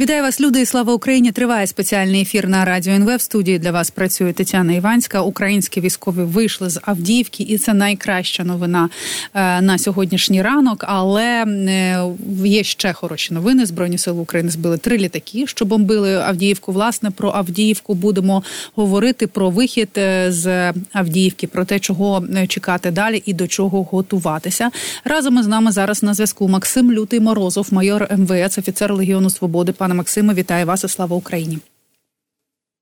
[0.00, 1.32] Вітаю вас, люди, і слава Україні!
[1.32, 3.16] Триває спеціальний ефір на радіо НВ.
[3.16, 5.22] В студії для вас працює Тетяна Іванська.
[5.22, 8.88] Українські військові вийшли з Авдіївки, і це найкраща новина
[9.34, 10.84] е, на сьогоднішній ранок.
[10.88, 12.04] Але е,
[12.44, 13.66] є ще хороші новини.
[13.66, 16.72] Збройні сили України збили три літаки, що бомбили Авдіївку.
[16.72, 18.42] Власне про Авдіївку будемо
[18.74, 24.70] говорити про вихід е, з Авдіївки, про те, чого чекати далі і до чого готуватися.
[25.04, 29.72] Разом із нами зараз на зв'язку Максим Лютий Морозов, майор МВС, офіцер Легіону Свободи.
[29.84, 31.58] Пане Максиме, вітаю вас і слава Україні.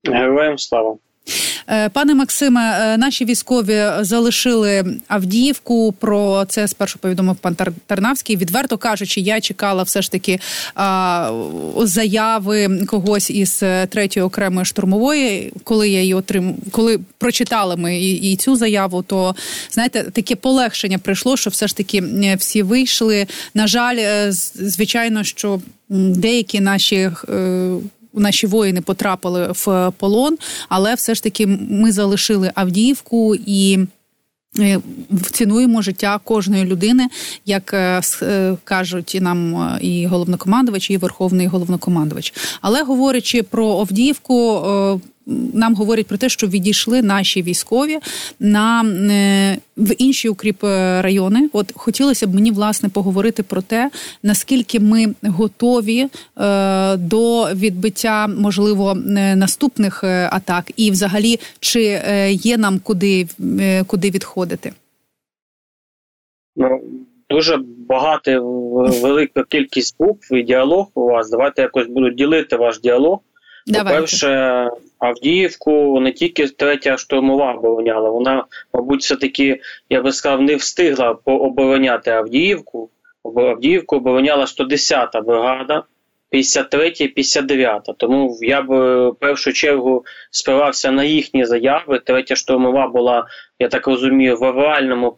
[0.04, 0.96] Героям слава.
[1.68, 5.92] Е, пане Максиме, е, наші військові залишили Авдіївку.
[5.92, 8.36] Про це спершу повідомив пан Тарнавський.
[8.36, 10.38] Відверто кажучи, я чекала все ж таки
[11.76, 15.52] заяви когось із е, третьої окремої штурмової.
[15.64, 16.54] Коли я її отрим...
[16.70, 19.34] коли прочитали ми і, і цю заяву, то
[19.70, 22.02] знаєте, таке полегшення прийшло, що все ж таки
[22.38, 23.26] всі вийшли.
[23.54, 27.10] На жаль, звичайно, що деякі наші
[28.14, 33.78] наші воїни потрапили в полон, але все ж таки ми залишили Авдіївку і.
[34.58, 34.80] Е,
[35.30, 37.08] цінуємо життя кожної людини,
[37.46, 42.34] як е, е, кажуть і нам і головнокомандувач, і верховний головнокомандувач.
[42.60, 47.98] Але говорячи про Авдіївку, нам говорять про те, що відійшли наші військові
[48.40, 50.62] на е, в інші укріп
[51.00, 51.50] райони.
[51.52, 53.90] От хотілося б мені власне поговорити про те,
[54.22, 56.06] наскільки ми готові
[56.36, 61.80] е, до відбиття можливо е, наступних атак, і взагалі чи
[62.30, 63.26] є нам куди,
[63.86, 64.72] куди відходити.
[66.56, 66.80] Ну,
[67.30, 68.42] Дуже багато
[69.02, 71.30] велика кількість букв і діалог у вас.
[71.30, 73.18] Давайте якось буду ділити ваш діалог.
[73.66, 78.44] По-перше, Авдіївку не тільки третя штурмова обороняла, вона,
[78.74, 79.60] мабуть, все-таки,
[79.90, 82.90] я би сказав, не встигла пообороняти Авдіївку.
[83.24, 85.82] Авдіївку обороняла 110-та бригада,
[86.30, 88.68] 53 59 та Тому я б
[89.08, 91.98] в першу чергу спирався на їхні заяви.
[92.04, 93.26] Третя штурмова була,
[93.58, 95.12] я так розумію, в авральному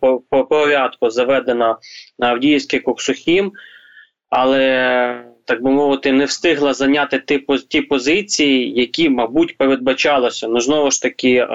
[0.49, 1.76] порядку заведена
[2.19, 3.53] на Авдіївський Коксухім,
[4.37, 10.49] але так би мовити, не встигла зайняти ті, ті позиції, які, мабуть, передбачалося.
[10.49, 11.47] Ну знову ж таки,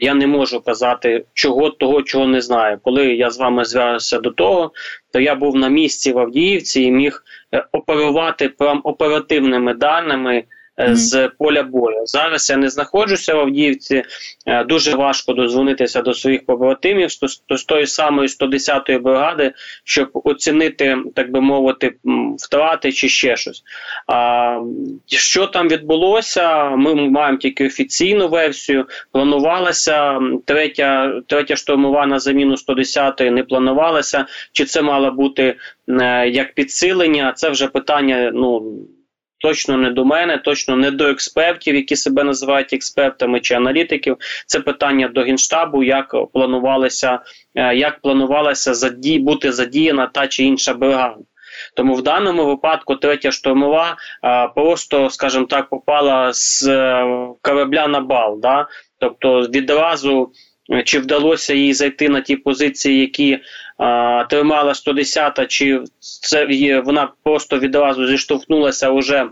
[0.00, 2.78] я не можу казати чого того, чого не знаю.
[2.82, 4.72] Коли я з вами зв'язався до того,
[5.12, 10.44] то я був на місці в Авдіївці і міг е, оперувати прям оперативними даними.
[10.80, 12.02] Е, з поля бою.
[12.04, 14.02] Зараз я не знаходжуся в Авдіївці.
[14.46, 17.10] Е, дуже важко дозвонитися до своїх побратимів
[17.50, 19.52] з тої самої 110-ї бригади,
[19.84, 21.94] щоб оцінити, так би мовити,
[22.38, 23.62] втрати чи ще щось.
[24.06, 24.60] А
[25.06, 26.70] що там відбулося?
[26.70, 28.86] Ми маємо тільки офіційну версію.
[29.12, 34.26] Планувалася третя, третя штурмова на заміну 110-ї не планувалася.
[34.52, 35.56] Чи це мало бути
[35.88, 37.32] е, як підсилення?
[37.36, 38.30] Це вже питання.
[38.34, 38.78] ну,
[39.40, 44.16] Точно не до мене, точно не до експертів, які себе називають експертами чи аналітиків.
[44.46, 47.20] Це питання до генштабу, як планувалося,
[47.54, 51.16] е, як планувалося заді, бути задіяна та чи інша бригада.
[51.74, 57.06] Тому в даному випадку третя штурмова а, е, просто, скажімо так, попала з е,
[57.42, 58.40] корабля на бал.
[58.40, 58.66] Да?
[59.00, 60.32] Тобто відразу
[60.84, 63.38] чи вдалося їй зайти на ті позиції, які
[63.78, 69.28] а, тримала 110-та, чи це вона просто відразу зіштовхнулася уже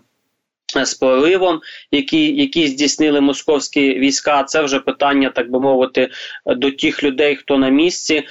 [0.85, 1.61] з проривом,
[1.91, 4.43] які які здійснили московські війська.
[4.43, 6.09] Це вже питання, так би мовити,
[6.47, 8.23] до тих людей, хто на місці.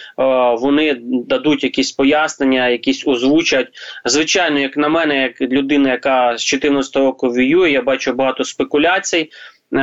[0.60, 3.68] Вони дадуть якісь пояснення, якісь озвучать.
[4.06, 9.30] Звичайно, як на мене, як людина, яка з 14 року воює, я бачу багато спекуляцій.
[9.74, 9.78] Е,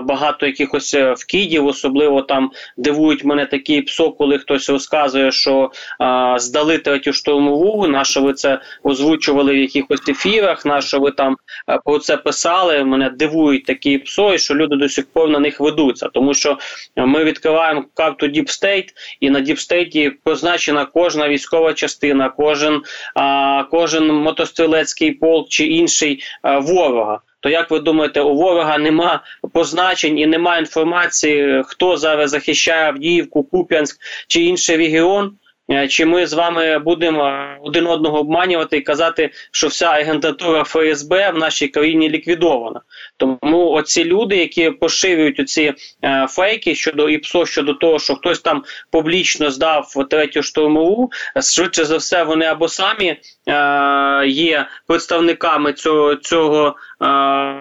[0.00, 6.34] багато якихось е, вкидів, особливо там дивують мене такі псо, коли хтось розказує, що а,
[6.34, 11.36] е, здали третю штурмову, на що ви це озвучували в якихось ефірах, на ви там
[11.84, 12.84] про це писали.
[12.84, 16.58] Мене дивують такі псо, і що люди до сих пор на них ведуться, тому що
[16.96, 18.88] ми відкриваємо карту State,
[19.20, 22.82] і на State позначена кожна військова частина, кожен,
[23.14, 29.20] а, кожен мотострілецький полк чи інший а, ворога то як ви думаєте, у ворога нема
[29.52, 35.32] позначень і нема інформації, хто зараз захищає Авдіївку, Куп'янськ чи інший регіон?
[35.70, 41.30] Е, чи ми з вами будемо один одного обманювати і казати, що вся агентатура ФСБ
[41.30, 42.80] в нашій країні ліквідована?
[43.16, 45.74] Тому оці люди, які поширюють оці
[46.04, 51.10] е, фейки щодо ІПСО, щодо того, що хтось там публічно здав третю штурмову,
[51.42, 53.16] швидше за все, вони або самі
[53.48, 56.74] е, є представниками цього, цього е,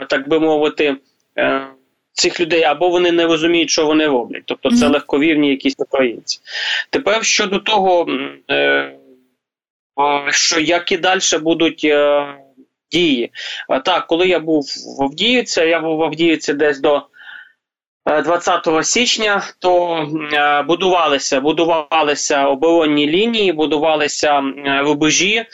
[0.10, 0.96] так би мовити.
[1.38, 1.68] Е,
[2.16, 4.44] цих людей або вони не розуміють, що вони роблять.
[4.46, 6.40] Тобто це легковірні якісь українці.
[6.90, 8.08] Тепер щодо того,
[8.52, 8.96] е,
[10.30, 11.82] що як і далі будуть.
[11.84, 12.28] Е,
[12.92, 13.32] дії.
[13.86, 14.64] Так, коли я був
[15.00, 17.02] в Авдіївці, я був в Авдіївці десь до
[18.06, 19.98] 20 е, січня, то
[20.34, 24.44] е, будувалися будувалися оборонні лінії, будувалися
[24.80, 25.46] рубежі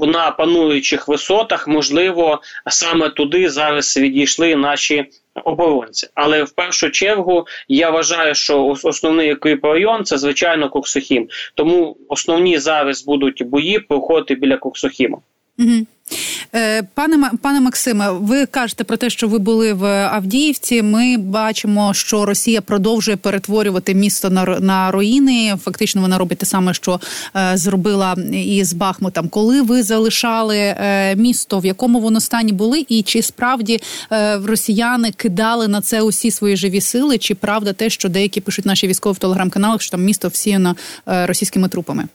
[0.00, 1.68] на пануючих висотах.
[1.68, 5.06] Можливо, саме туди зараз відійшли наші
[5.44, 6.08] оборонці.
[6.14, 11.28] Але в першу чергу я вважаю, що основний район це звичайно Коксохім.
[11.54, 15.18] Тому основні зараз будуть бої проходити біля Коксохіма.
[15.60, 15.86] Угу.
[16.94, 20.82] Пане пане Максиме, ви кажете про те, що ви були в Авдіївці.
[20.82, 25.56] Ми бачимо, що Росія продовжує перетворювати місто на на руїни.
[25.62, 27.00] Фактично, вона робить те саме, що
[27.36, 29.28] е, зробила із Бахмутом.
[29.28, 33.80] Коли ви залишали е, місто, в якому воно стані були, і чи справді
[34.12, 37.18] е, росіяни кидали на це усі свої живі сили?
[37.18, 40.76] Чи правда те, що деякі пишуть наші військові в телеграм-каналах, що там місто всіяно
[41.08, 42.08] е, російськими трупами?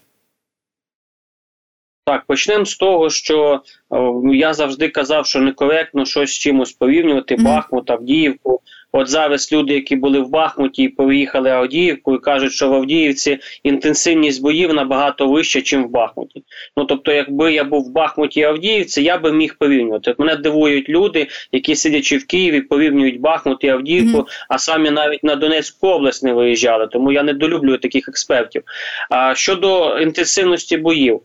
[2.07, 7.35] Так, почнемо з того, що о, я завжди казав, що некоректно щось з чимось порівнювати
[7.35, 7.43] mm-hmm.
[7.43, 8.61] Бахмут, Авдіївку.
[8.97, 13.39] От зараз люди, які були в Бахмуті і поїхали Авдіївку, і кажуть, що в Авдіївці
[13.63, 16.43] інтенсивність боїв набагато вища, ніж в Бахмуті.
[16.77, 20.11] Ну тобто, якби я був в Бахмуті і Авдіївці, я би міг порівнювати.
[20.11, 24.45] От мене дивують люди, які сидячи в Києві, порівнюють Бахмут і Авдіївку, mm-hmm.
[24.49, 26.87] а самі навіть на Донецьку область не виїжджали.
[26.87, 28.63] Тому я недолюблюю таких експертів.
[29.09, 31.21] А щодо інтенсивності боїв,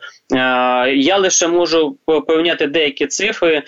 [0.94, 1.96] я лише можу
[2.26, 3.62] порівняти деякі цифри.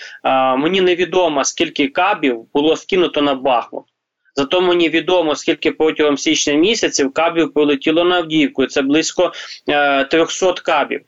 [0.59, 3.85] Мені невідомо скільки кабів було скинуто на Бахмут.
[4.35, 8.67] Зато мені відомо, скільки протягом січня місяців кабів прилетіло на Авдіївку.
[8.67, 9.33] Це близько
[9.69, 11.01] е, 300 кабів.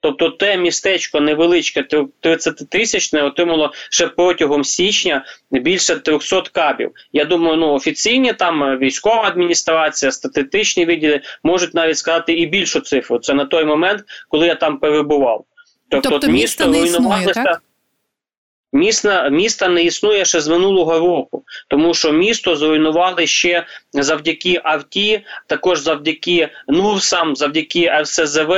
[0.00, 1.86] Тобто те містечко невеличке
[2.20, 6.90] 30 тисячне отримало ще протягом січня більше 300 кабів.
[7.12, 13.18] Я думаю, ну офіційні там військова адміністрація, статистичні відділи можуть навіть сказати і більшу цифру.
[13.18, 15.44] Це на той момент, коли я там перебував.
[15.88, 17.62] Тобто, тобто місто не існує, так?
[18.72, 25.20] Міста міста не існує ще з минулого року, тому що місто зруйнували ще завдяки Авті,
[25.46, 28.52] також завдяки НУРСам, завдяки РСЗВ,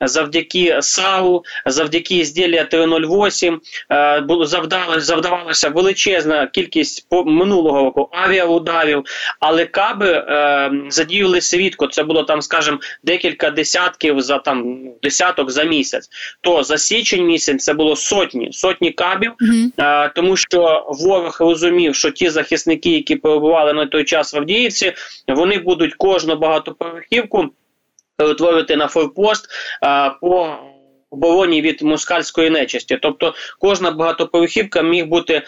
[0.00, 3.60] завдяки САУ, завдяки ізділля 308
[3.92, 9.04] е, завдали, завдавалася величезна кількість минулого року авіаударів,
[9.40, 11.86] але каби е, задіювалися рідко.
[11.86, 16.08] Це було там, скажімо, декілька десятків за там десяток за місяць.
[16.40, 19.32] То за січень місяць це було сотні сотні кабів.
[19.58, 20.04] Mm-hmm.
[20.06, 24.92] Е, тому що ворог розумів, що ті захисники, які перебували на той час в Авдіївці,
[25.28, 27.48] вони будуть кожну багатоповерхівку
[28.16, 29.48] перетворити на форпост
[29.80, 30.56] а, по
[31.10, 32.98] обороні від москальської нечисті.
[33.02, 35.42] Тобто кожна багатоповерхівка міг бути е,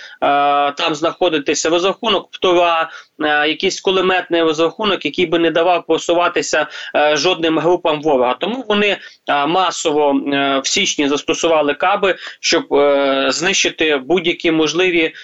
[0.73, 2.91] там знаходитися розрахунок птора,
[3.21, 6.67] е, якийсь кулеметний розрахунок, який би не давав просуватися
[6.97, 8.35] е, жодним групам ворога.
[8.35, 8.97] Тому вони
[9.29, 15.15] е, масово е, в січні застосували каби, щоб е, знищити будь-які можливі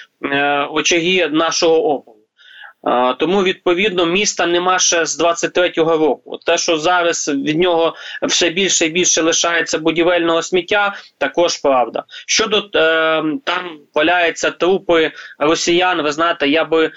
[0.71, 2.16] очаги нашого опору.
[3.19, 6.39] Тому відповідно міста нема ще з 23-го року.
[6.47, 12.05] Те, що зараз від нього все більше і більше лишається будівельного сміття, також правда.
[12.27, 12.63] Щодо е,
[13.45, 16.91] там валяються трупи росіян, ви знаєте, я би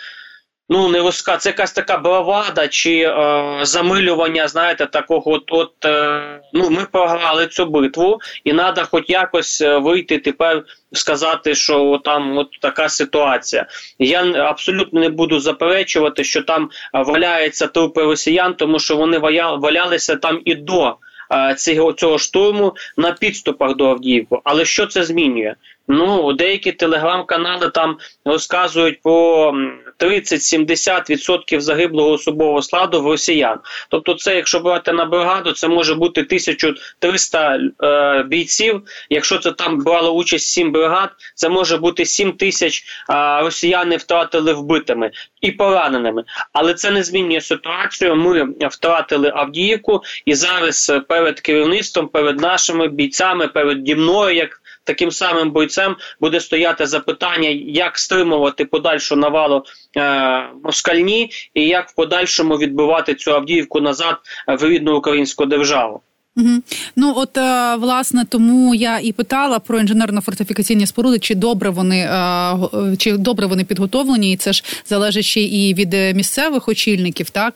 [0.70, 6.22] ну не розка, це якась така бравада чи е, замилювання, знаєте, такого от, от е,
[6.54, 10.64] ну ми програли цю битву, і треба хоч якось е, вийти тепер
[10.94, 13.66] сказати, що там от така ситуація.
[14.00, 19.18] Я абсолютно не буду заперечувати, що там валяються трупи росіян, тому що вони
[19.58, 20.98] валялися там і до.
[21.32, 24.36] Е, цього цього штурму на підступах до Авдіївки.
[24.44, 25.56] Але що це змінює?
[25.92, 29.54] Ну деякі телеграм-канали там розказують про
[30.00, 33.60] 30-70% загиблого особового складу в росіян.
[33.90, 38.82] Тобто, це, якщо брати на бригаду, це може бути 1300 е, бійців.
[39.10, 44.54] Якщо це там брало участь 7 бригад, це може бути 7 тисяч е, росіяни втратили
[44.54, 46.24] вбитими і пораненими.
[46.54, 48.16] Але це не змінює ситуацію.
[48.16, 55.52] Ми втратили Авдіївку, і зараз перед керівництвом, перед нашими бійцями, перед дімною, як таким самим
[55.52, 59.64] бойцем буде стояти запитання, як стримувати подальшу навалу
[59.98, 64.18] е, москальні, і як в подальшому відбивати цю Авдіївку назад
[64.48, 66.02] в рідну українську державу.
[66.40, 66.62] Угу.
[66.96, 72.96] Ну от е, власне тому я і питала про інженерно-фортифікаційні споруди, чи добре вони е,
[72.98, 77.56] чи добре вони підготовлені, і це ж залежить ще і від місцевих очільників, так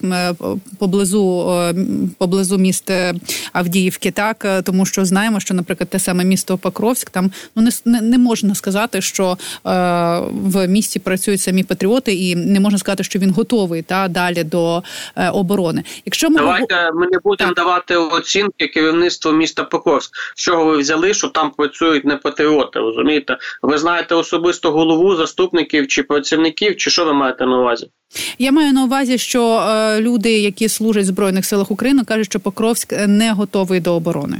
[0.79, 1.53] поблизу
[2.17, 2.91] поблизу міст
[3.53, 8.17] Авдіївки, так тому що знаємо, що, наприклад, те саме місто Покровськ, там ну не не
[8.17, 9.37] можна сказати, що е,
[10.31, 14.83] в місті працюють самі патріоти, і не можна сказати, що він готовий та далі до
[15.15, 15.83] е, оборони.
[16.05, 17.55] Якщо ми давайте ми не будемо так.
[17.55, 20.11] давати оцінки керівництво міста Покровськ.
[20.35, 22.79] З чого ви взяли, що там працюють не патріоти?
[22.79, 23.37] Розумієте?
[23.61, 27.87] Ви знаєте особисто голову заступників чи працівників, чи що ви маєте на увазі?
[28.39, 32.39] Я маю на увазі, що е, люди, які служать в збройних силах України, кажуть, що
[32.39, 34.37] Покровськ не готовий до оборони.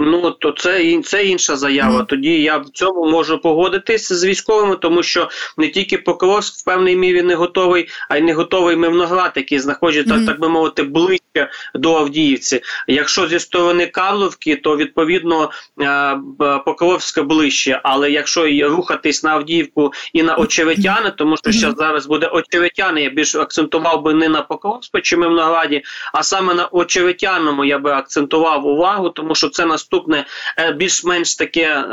[0.00, 2.00] Ну то це це інша заява.
[2.00, 2.06] Mm.
[2.06, 6.96] Тоді я в цьому можу погодитись з військовими, тому що не тільки Покровськ в певній
[6.96, 10.26] мірі не готовий, а й не готовий Мирноград, який знаходиться, mm.
[10.26, 12.60] так би мовити, ближче до Авдіївці.
[12.86, 15.50] Якщо зі сторони Карловки, то відповідно
[15.80, 16.18] е,
[16.64, 17.80] Покровська ближче.
[17.84, 21.76] Але якщо рухатись на Авдіївку і на Очеретяни, тому що mm.
[21.76, 26.66] зараз буде Очеретяни, я більш акцентував би не на Покровську чи Мирнограді, а саме на
[26.66, 30.24] Очеретяному я би акцентував увагу, тому що це нас наступне
[30.58, 31.84] е, більш-менш таке.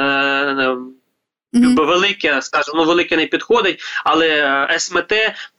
[1.54, 1.86] Mm-hmm.
[1.86, 5.14] Велике, скажімо, ну велике не підходить, але СМТ,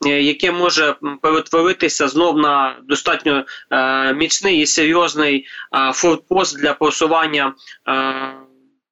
[0.05, 7.53] яке може перетворитися знов на достатньо е, міцний і серйозний е, форпост для просування
[7.87, 8.31] е,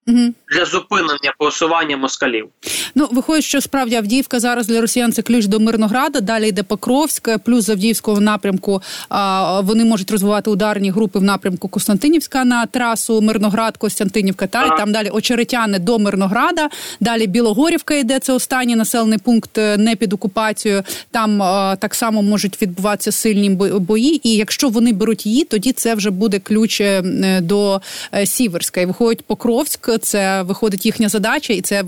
[0.08, 0.34] угу.
[0.52, 2.48] для зупинення просування москалів.
[2.96, 6.22] Ну виходить, що справді Авдіївка зараз для Росіян це ключ до Мирнограда.
[6.22, 11.68] Далі йде Покровськ, плюс з Авдіївського напрямку а, вони можуть розвивати ударні групи в напрямку
[11.68, 14.48] Костянтинівська на трасу Мирноград, Костянтинівка.
[14.48, 16.70] Та й там далі Очеретяни до Мирнограда.
[17.00, 18.20] Далі Білогорівка йде.
[18.20, 20.84] Це останній населений пункт е, не під окупацією.
[21.12, 24.28] Там а, так само можуть відбуватися сильні бої.
[24.28, 27.02] І якщо вони беруть її, тоді це вже буде ключ е,
[27.42, 27.82] до
[28.14, 28.82] е, Сіверська.
[28.82, 31.84] І виходить Покровськ це виходить їхня задача, і це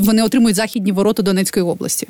[0.00, 2.08] вони отримують західні ворота Донецької області.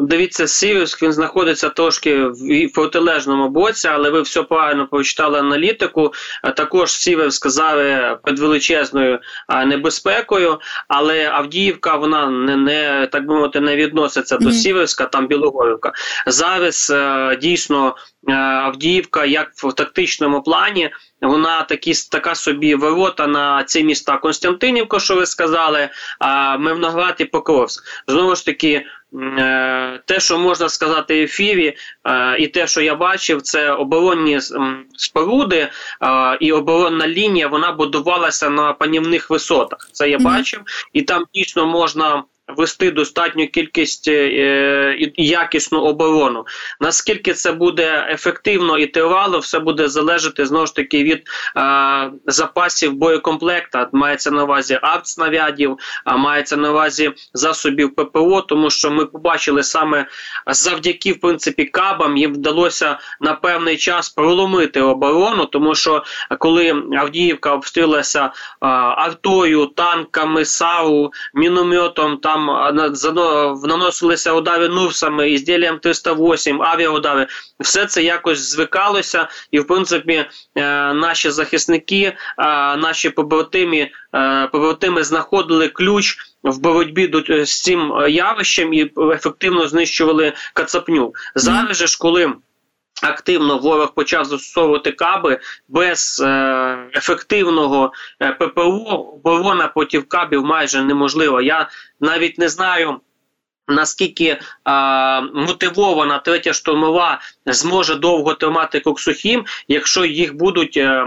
[0.00, 6.12] Дивіться, Сіверськ він знаходиться трошки в протилежному боці, але ви все правильно прочитали аналітику.
[6.56, 9.18] Також Сіверськ зараз під величезною
[9.66, 14.44] небезпекою, але Авдіївка вона не не так би мовити не відноситься mm -hmm.
[14.44, 15.92] до Сіверська, там Білогорівка.
[16.26, 17.96] Зараз е, дійсно
[18.28, 20.90] е, Авдіївка, як в тактичному плані.
[21.22, 25.88] Вона такі така собі ворота на ці міста Константинівка, що ви сказали,
[26.18, 27.84] а Мирноград і Покровськ.
[28.06, 28.84] Знову ж таки, Е,
[30.04, 34.40] те, що можна сказати в ефірі, е, і те, що я бачив, це оборонні
[34.96, 35.70] споруди е,
[36.40, 39.88] і оборонна лінія вона будувалася на панівних висотах.
[39.92, 40.60] Це я бачив,
[40.92, 46.44] і там дійсно можна вести достатню кількість е, і якісну оборону.
[46.80, 51.22] Наскільки це буде ефективно і тривало, все буде залежати знову ж таки від
[51.56, 53.88] е, запасів боєкомплекта.
[53.92, 60.06] Мається на увазі артснарядів, а мається на увазі засобів ППО, тому що ми побачили саме
[60.46, 66.04] завдяки в принципі кабам їм вдалося на певний час проломити оборону, тому що
[66.38, 68.30] коли Авдіївка обстрілилася е,
[68.96, 77.26] артою, танками, САУ, мінометом там там наносилися удари нурсами, ізділлям 308, авіаудари.
[77.60, 80.12] Все це якось звикалося, і в принципі
[80.54, 82.14] е, наші захисники, е,
[82.76, 86.16] наші побратими, е, побратими знаходили ключ.
[86.42, 87.12] В боротьбі
[87.44, 91.12] з цим явищем і ефективно знищували кацапню.
[91.34, 92.32] Зараз же ж коли
[93.02, 95.38] Активно ворог почав застосовувати каби
[95.68, 99.20] без е, ефективного е, ППО.
[99.24, 101.42] Оборона проти кабів майже неможлива.
[101.42, 101.68] Я
[102.00, 103.00] навіть не знаю.
[103.68, 111.06] Наскільки а, мотивована третя штурмова зможе довго тримати коксухім, якщо їх будуть а, е,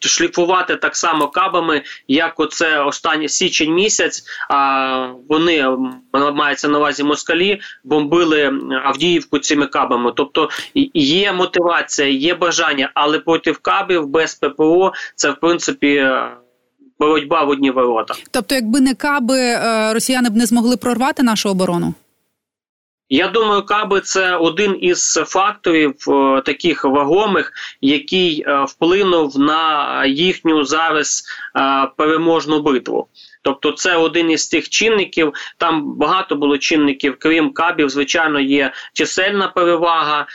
[0.00, 5.76] шліфувати так само кабами, як оце останній січень місяць, а вони
[6.12, 8.52] мається на увазі москалі, бомбили
[8.84, 10.12] Авдіївку цими кабами.
[10.16, 10.50] Тобто
[10.94, 16.08] є мотивація, є бажання, але проти кабів без ППО це в принципі
[16.98, 18.14] боротьба в одні ворота.
[18.30, 21.94] Тобто, якби не каби, е, росіяни б не змогли прорвати нашу оборону.
[23.08, 30.64] Я думаю, каби це один із факторів е, таких вагомих, який е, вплинув на їхню
[30.64, 31.24] зараз
[31.96, 33.08] переможну битву.
[33.46, 35.32] Тобто, це один із тих чинників.
[35.58, 37.88] Там багато було чинників, крім кабів.
[37.88, 40.26] Звичайно, є чисельна перевага,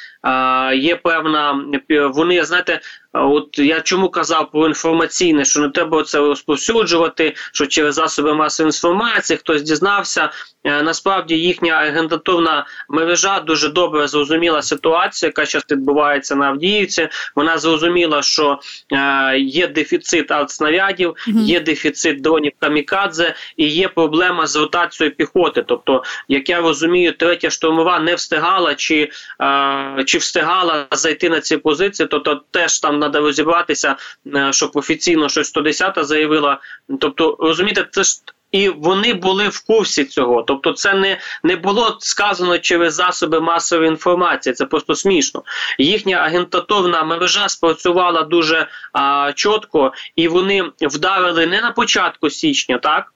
[0.75, 1.65] є певна.
[2.13, 2.81] Вони знаєте,
[3.13, 8.69] От я чому казав про інформаційне, що не треба це розповсюджувати, що через засоби масової
[8.69, 10.29] інформації хтось дізнався.
[10.63, 17.09] Е, насправді їхня агентатурна мережа дуже добре зрозуміла ситуацію, яка зараз відбувається на Авдіївці.
[17.35, 18.59] Вона зрозуміла, що
[18.93, 25.63] е, є дефіцит артснарядів, є дефіцит дронів камікадзе і є проблема з ротацією піхоти.
[25.67, 29.11] Тобто, як я розумію, третя штурмова не встигала чи
[29.41, 33.95] е, чи встигала зайти на ці позиції, тобто теж там треба розібратися,
[34.35, 36.59] е, щоб офіційно щось 110 заявила.
[36.99, 38.17] Тобто, розумієте, це ж
[38.51, 40.43] і вони були в курсі цього.
[40.43, 44.53] Тобто, це не не було сказано через засоби масової інформації.
[44.53, 45.43] Це просто смішно.
[45.77, 53.13] Їхня агентатовна мережа спрацювала дуже а, чітко, і вони вдарили не на початку січня, так.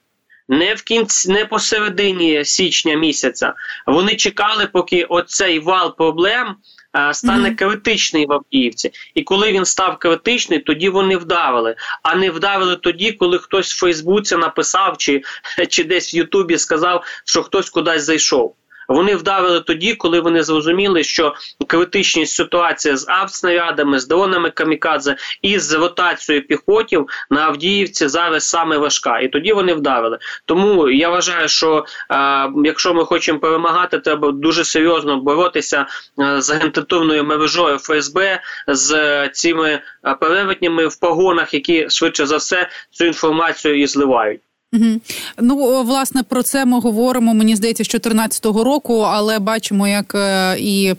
[0.48, 3.54] Не в кінці, не посередині січня місяця.
[3.86, 6.56] Вони чекали, поки оцей вал проблем
[6.96, 8.90] Е, стане критичний в Авдіївці.
[9.14, 11.76] І коли він став критичний, тоді вони вдавили.
[12.02, 15.22] А не вдавили тоді, коли хтось в Фейсбуці написав чи,
[15.68, 18.54] чи десь в Ютубі сказав, що хтось кудись зайшов.
[18.88, 21.34] Вони вдарили тоді, коли вони зрозуміли, що
[21.66, 28.78] критичність ситуація з автоснарядами, з дронами камікадзе і з ротацією піхотів на Авдіївці зараз саме
[28.78, 29.20] важка.
[29.20, 30.18] І тоді вони вдарили.
[30.44, 35.86] Тому я вважаю, що е, якщо ми хочемо перемагати, треба дуже серйозно боротися
[36.20, 39.70] е, з агентативною мережою ФСБ з цими
[40.04, 44.40] е, перевертнями в погонах, які швидше за все цю інформацію і зливають.
[44.72, 45.00] Угу.
[45.40, 47.34] Ну власне про це ми говоримо.
[47.34, 50.94] Мені здається, з 2014 року, але бачимо, як е, і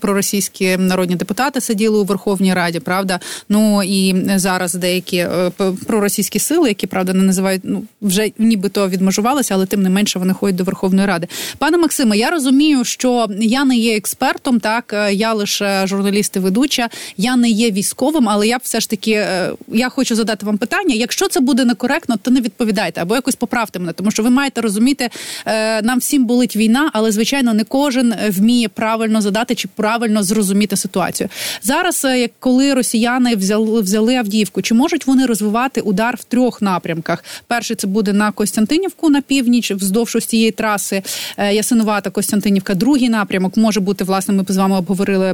[0.00, 3.20] проросійські народні депутати сиділи у Верховній Раді, правда.
[3.48, 5.50] Ну і зараз деякі е,
[5.86, 10.32] проросійські сили, які правда не називають, ну вже нібито відмежувалися, але тим не менше вони
[10.32, 11.28] ходять до Верховної Ради.
[11.58, 16.38] Пане Максиме, я розумію, що я не є експертом, так е, я лише журналіст і
[16.38, 19.26] ведуча, я не є військовим, але я все ж таки
[19.68, 20.94] я хочу задати вам питання.
[20.94, 24.60] Якщо це буде некоректно, то не відповідайте або якось поправте мене, тому що ви маєте
[24.60, 25.08] розуміти,
[25.46, 30.76] е, нам всім болить війна, але звичайно не кожен вміє правильно задати чи правильно зрозуміти
[30.76, 31.28] ситуацію.
[31.62, 36.62] Зараз, е, як коли росіяни взяли взяли Авдіївку, чи можуть вони розвивати удар в трьох
[36.62, 37.24] напрямках?
[37.46, 41.02] Перший це буде на Костянтинівку на північ, вздовж ось цієї траси
[41.36, 42.74] е, Ясинувата Костянтинівка.
[42.74, 44.34] Другий напрямок може бути власне.
[44.34, 45.32] Ми з вами обговорили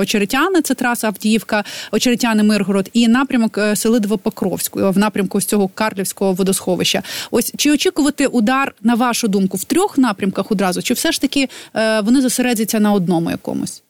[0.00, 6.32] Очеретяни, це траса Авдіївка, Очеретяни, Миргород, і напрямок Селидово Покровську в напрямку з цього Карлівського
[6.32, 7.02] водосховища.
[7.30, 11.48] Ось чи очікувати удар на вашу думку в трьох напрямках одразу, чи все ж таки
[11.76, 13.82] е, вони зосередяться на одному якомусь?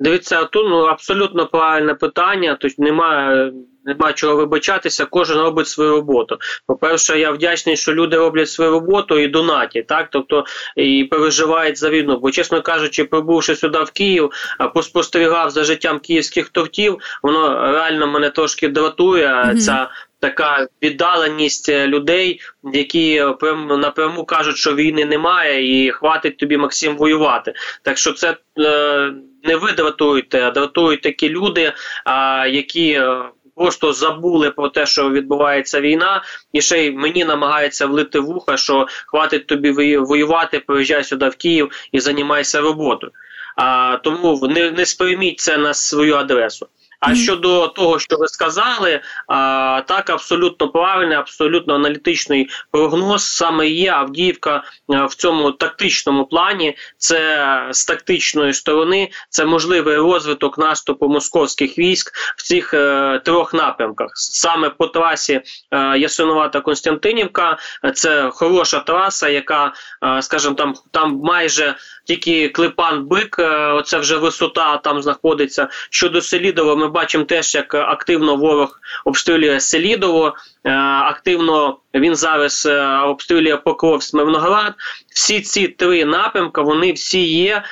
[0.00, 2.54] Дивіться, тут ну абсолютно правильне питання.
[2.54, 3.52] Тут немає
[3.84, 6.38] нема чого вибачатися, кожен робить свою роботу.
[6.66, 10.44] По-перше, я вдячний, що люди роблять свою роботу і донатять, так тобто
[10.76, 12.18] і переживають за війну.
[12.22, 14.30] Бо, чесно кажучи, прибувши сюди в Київ,
[14.74, 19.28] поспостерігав за життям київських тортів, воно реально мене трошки дратує.
[19.28, 19.56] Mm-hmm.
[19.56, 22.40] Ця така віддаленість е, людей,
[22.72, 23.24] які
[23.68, 27.52] напряму кажуть, що війни немає, і хватить тобі Максим воювати.
[27.82, 29.12] Так що це е,
[29.44, 31.72] не ви дратуєте, а дратують такі люди,
[32.46, 32.92] які.
[32.92, 33.22] Е,
[33.54, 38.86] просто забули про те, що відбувається війна, і ще й мені намагається влити вуха, що
[39.06, 43.12] хватить тобі воювати, приїжджай сюди в Київ і займайся роботою.
[43.56, 46.68] А тому не не сприйміть це на свою адресу.
[47.00, 53.92] А щодо того, що ви сказали, а, так абсолютно правильний, абсолютно аналітичний прогноз саме є
[53.92, 56.76] Авдіївка в цьому тактичному плані.
[56.98, 64.10] Це з тактичної сторони, це можливий розвиток наступу московських військ в цих е, трьох напрямках.
[64.14, 67.58] Саме по трасі е, Ясинувата Константинівка,
[67.94, 69.72] це хороша траса, яка,
[70.04, 75.68] е, скажімо, там там майже тільки клепан бик, е, оце вже висота там знаходиться.
[75.90, 80.34] Щодо Селідова, ми бачимо теж, як активно ворог обстрілює Селідово.
[80.64, 84.74] Е, активно він зараз е, обстрілює Покров Смирноград.
[85.14, 87.62] Всі ці три напрямки вони всі є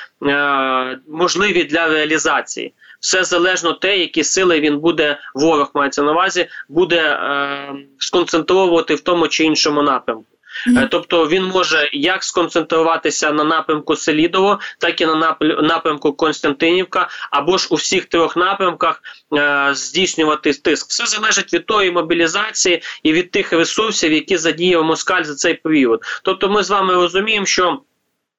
[1.07, 2.73] можливі для реалізації.
[2.99, 8.99] Все залежно те, які сили він буде, ворог мається на увазі, буде е, сконцентровувати в
[8.99, 10.25] тому чи іншому напрямку.
[10.67, 10.87] Mm.
[10.91, 17.67] Тобто він може як сконцентруватися на напрямку Селідово, так і на напрямку Константинівка, або ж
[17.69, 19.01] у всіх трьох напрямках
[19.33, 20.89] е, здійснювати тиск.
[20.89, 26.01] Все залежить від тої мобілізації і від тих ресурсів, які задіяв Москаль за цей період.
[26.23, 27.81] Тобто, ми з вами розуміємо, що.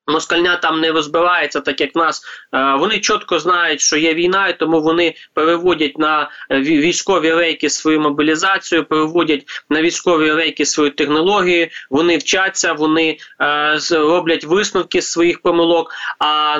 [0.06, 2.22] Москальня там не розбирається, так як нас
[2.54, 7.70] е, вони чітко знають, що є війна, і тому вони переводять на е, військові рейки
[7.70, 11.68] свою мобілізацію, переводять на військові рейки свою технологію.
[11.90, 15.92] Вони вчаться, вони е, роблять висновки з своїх помилок.
[16.18, 16.58] А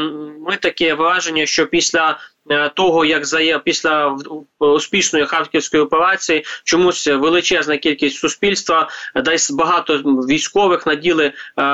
[0.49, 2.19] ми таке враження, що після
[2.75, 4.17] того, як зає після
[4.59, 9.97] успішної харківської операції, чомусь величезна кількість суспільства, десь багато
[10.29, 11.33] військових наділи е,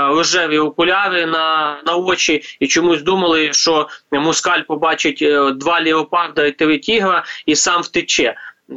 [0.09, 6.53] рожеві окуляри на на очі і чомусь думали, що Москаль побачить е, два леопарда і
[6.53, 8.35] три тігра і сам втече.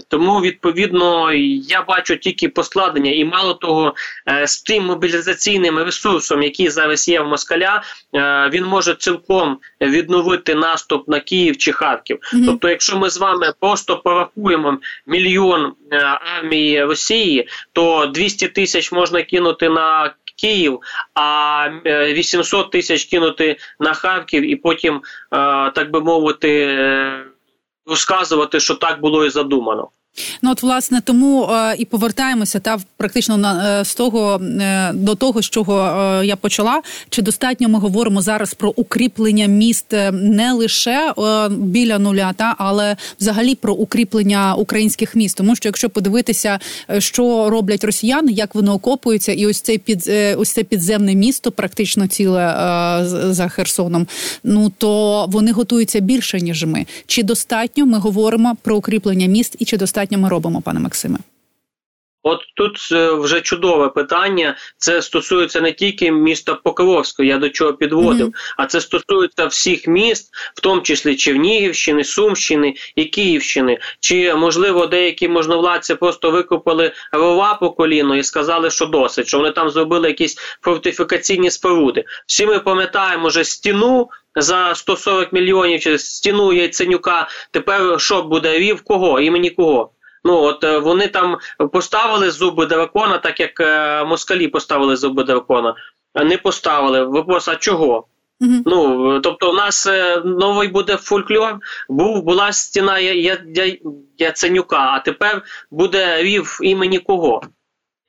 [0.08, 1.34] Тому відповідно
[1.68, 3.96] я бачу тільки поскладення, і мало того,
[4.28, 7.84] е, з тим мобілізаційним ресурсом, який зараз є в Москаля,
[8.16, 12.18] е, він може цілком відновити наступ на Київ чи Харків.
[12.18, 12.46] Mm -hmm.
[12.46, 19.24] Тобто, якщо ми з вами просто порахуємо мільйон е, армії Росії, то 200 тисяч можна
[19.24, 20.80] кинути на Київ,
[21.14, 25.02] а 800 тисяч кинути на Харків, і потім,
[25.76, 26.78] так би мовити
[27.90, 29.90] розказувати, що так було і задумано.
[30.42, 35.16] Ну от власне тому е, і повертаємося та практично на е, з того е, до
[35.16, 36.82] того, з чого е, я почала.
[37.10, 42.56] Чи достатньо ми говоримо зараз про укріплення міст е, не лише е, біля нуля, та
[42.58, 46.60] але взагалі про укріплення українських міст, тому що якщо подивитися,
[47.00, 52.08] що роблять росіяни, як вони окопуються, і ось цей під ось це підземне місто, практично
[52.08, 52.40] ціле
[53.30, 54.08] за Херсоном.
[54.44, 56.86] Ну то вони готуються більше ніж ми.
[57.08, 61.18] Чи достатньо ми говоримо про укріплення міст, і чи достатньо достатньо ми робимо, пане Максиме?
[62.24, 64.56] От тут е, вже чудове питання.
[64.78, 68.54] Це стосується не тільки міста Покровського, я до чого підводив, mm -hmm.
[68.58, 73.78] а це стосується всіх міст, в тому числі Чернігівщини, Сумщини і Київщини.
[74.00, 79.52] Чи можливо деякі можновладці просто викопали рова по коліно і сказали, що досить, що вони
[79.52, 82.04] там зробили якісь фортифікаційні споруди.
[82.28, 84.10] Всі ми пам'ятаємо вже стіну.
[84.42, 87.28] За 140 мільйонів через стіну Яйценюка.
[87.52, 88.60] Тепер що буде?
[88.60, 89.20] Вів кого?
[89.20, 89.92] Імені кого?
[90.24, 91.38] Ну от е, вони там
[91.74, 95.76] поставили зуби дракона, так як е, москалі поставили зуби дракона,
[96.16, 97.06] не поставили.
[97.06, 98.08] Вопрос, а чого?
[98.42, 101.60] Mm Ну тобто, у нас е, новий буде фольклор.
[101.90, 103.78] Був була стіна Я, Я,
[104.18, 107.42] Яценюка, а тепер буде рів імені кого?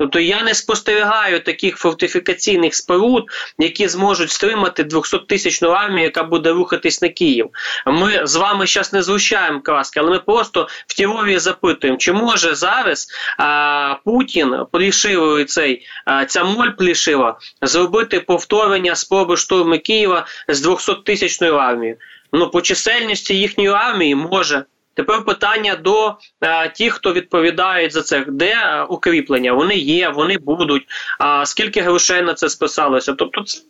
[0.01, 3.25] Тобто я не спостерігаю таких фортифікаційних споруд,
[3.59, 7.51] які зможуть стримати 200-тисячну армію, яка буде рухатись на Київ.
[7.87, 12.55] Ми з вами зараз не звучаємо краски, але ми просто в теорії запитуємо, чи може
[12.55, 13.09] зараз
[13.39, 21.55] а, Путін плішивий цей а, ця моль плішива зробити повторення спроби штурму Києва з 200-тисячною
[21.55, 21.97] армією.
[22.33, 24.65] Ну по чисельності їхньої армії може.
[25.01, 26.07] Тепер питання до
[26.41, 29.53] а, е, тих, хто відповідають за це, де а, е, укріплення?
[29.53, 30.83] Вони є, вони будуть.
[31.19, 33.13] А скільки грошей на це списалося?
[33.13, 33.61] Тобто, це.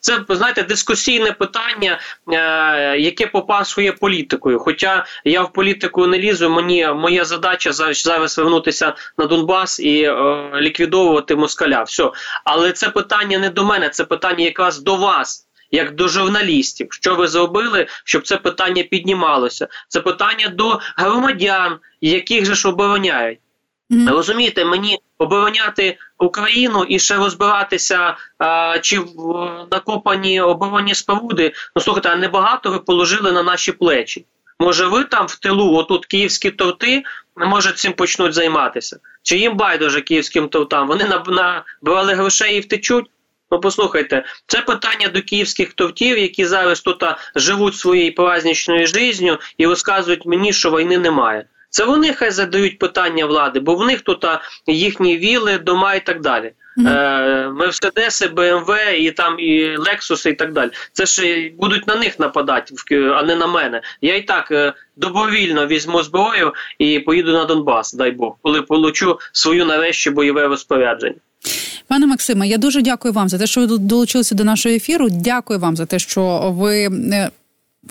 [0.00, 2.00] Це знаєте дискусійне питання,
[2.32, 4.58] е, яке попасує політикою.
[4.58, 10.14] Хоча я в політику не лізу, мені моя задача зараз вернутися на Донбас і е,
[10.60, 11.82] ліквідовувати москаля.
[11.82, 12.10] Все,
[12.44, 17.14] але це питання не до мене, це питання якраз до вас як до журналістів, що
[17.14, 19.68] ви зробили, щоб це питання піднімалося.
[19.88, 23.38] Це питання до громадян, яких же ж обороняють.
[23.90, 24.10] Mm -hmm.
[24.10, 29.06] Розумієте, мені обороняти Україну і ще розбиратися, а, чи в
[29.70, 31.52] накопані оборонні споруди.
[31.76, 34.26] Ну слухайте, а небагато ви положили на наші плечі.
[34.58, 37.02] Може, ви там в тилу, отут київські торти,
[37.36, 38.98] може цим почнуть займатися?
[39.22, 40.88] Чи їм байдуже київським тортам?
[40.88, 43.06] Вони набрали грошей і втечуть?
[43.52, 47.04] Ну, послухайте, це питання до київських тортів, які зараз тут
[47.36, 51.44] живуть своєю праздничною життю і розказують мені, що війни немає.
[51.70, 54.26] Це вони хай задають питання влади, бо в них тут
[54.66, 56.52] їхні віли, дома і так далі.
[56.78, 57.52] Mm -hmm.
[57.52, 60.70] Мерседеси, БМВ і там і Лексуси, і так далі.
[60.92, 62.74] Це ж будуть на них нападати,
[63.14, 63.82] а не на мене.
[64.00, 69.18] Я і так е, добровільно візьму зброю і поїду на Донбас, дай Бог, коли получу
[69.32, 71.16] свою нарешті бойове розпорядження.
[71.86, 75.08] Пане Максиме, я дуже дякую вам за те, що ви долучилися до нашого ефіру.
[75.10, 77.30] Дякую вам за те, що ви е,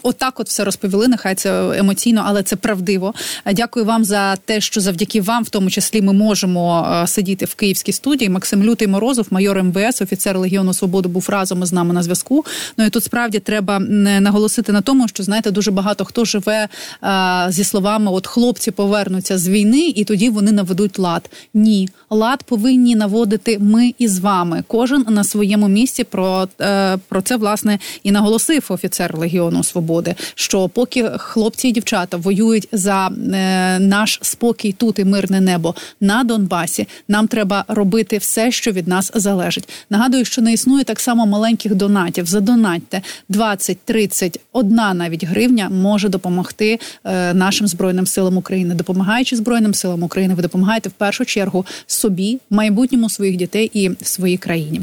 [0.03, 1.07] Отак, от все розповіли.
[1.07, 3.13] Нехай це емоційно, але це правдиво.
[3.53, 7.55] Дякую вам за те, що завдяки вам, в тому числі, ми можемо е, сидіти в
[7.55, 8.29] київській студії.
[8.29, 12.45] Максим Лютий Морозов, майор МВС, офіцер Легіону Свободи, був разом із нами на зв'язку.
[12.77, 16.67] Ну і тут справді треба наголосити на тому, що знаєте, дуже багато хто живе
[17.01, 21.29] а, е, зі словами: от хлопці повернуться з війни, і тоді вони наведуть лад.
[21.53, 24.63] Ні, лад повинні наводити ми із вами.
[24.67, 26.03] Кожен на своєму місці.
[26.03, 30.15] Про, е, про це власне і наголосив офіцер Легіону Свободи свободи.
[30.35, 36.23] Що поки хлопці і дівчата воюють за е, наш спокій тут і мирне небо на
[36.23, 39.69] Донбасі, нам треба робити все, що від нас залежить.
[39.89, 42.25] Нагадую, що не існує так само маленьких донатів.
[42.25, 48.75] Задонатьте 20, 30, одна навіть гривня може допомогти е, нашим збройним силам України.
[48.75, 54.37] Допомагаючи збройним силам України, ви допомагаєте в першу чергу собі, майбутньому своїх дітей і своїй
[54.37, 54.79] країні.